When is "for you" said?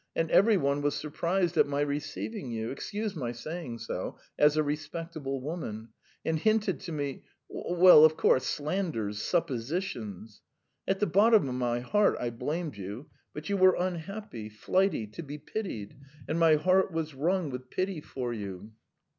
18.01-18.71